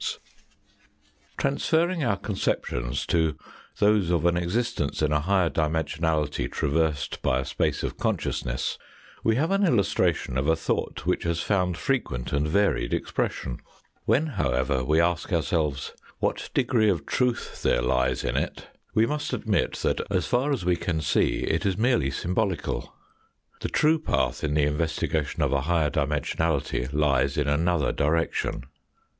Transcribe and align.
28 0.01 0.01
THE 0.01 0.09
FOUIITH 0.09 1.37
DIMENSION 1.37 1.37
Transferring 1.37 2.03
our 2.03 2.17
conceptions 2.17 3.05
to 3.05 3.37
those 3.77 4.09
of 4.09 4.25
an 4.25 4.35
existence 4.35 4.99
in 5.03 5.11
a 5.11 5.19
higher 5.19 5.51
dimensionality 5.51 6.51
traversed 6.51 7.21
by 7.21 7.39
a 7.41 7.45
space 7.45 7.83
of 7.83 7.99
con 7.99 8.17
sciousness, 8.17 8.79
we 9.23 9.35
have 9.35 9.51
an 9.51 9.63
illustration 9.63 10.39
of 10.39 10.47
a 10.47 10.55
thought 10.55 11.05
which 11.05 11.21
has 11.23 11.41
found 11.41 11.77
frequent 11.77 12.33
and 12.33 12.47
varied 12.47 12.95
expression. 12.95 13.59
When, 14.05 14.25
however, 14.25 14.83
we 14.83 14.99
ask 14.99 15.31
ourselves 15.31 15.93
what 16.17 16.49
degree 16.55 16.89
of 16.89 17.05
truth 17.05 17.61
there 17.61 17.83
lies 17.83 18.23
in 18.23 18.35
it, 18.35 18.69
we 18.95 19.05
must 19.05 19.33
admit 19.33 19.73
that, 19.83 20.01
as 20.09 20.25
far 20.25 20.51
as 20.51 20.65
we 20.65 20.77
can 20.77 21.01
see, 21.01 21.43
it 21.43 21.63
is 21.63 21.77
merely 21.77 22.09
sym 22.09 22.33
bolical. 22.33 22.89
The 23.59 23.69
true 23.69 23.99
path 23.99 24.43
in 24.43 24.55
the 24.55 24.63
investigation 24.63 25.43
of 25.43 25.53
a 25.53 25.61
higher 25.61 25.91
dimensionality 25.91 26.91
lies 26.91 27.37
in 27.37 27.47
another 27.47 27.91
direction. 27.91 28.63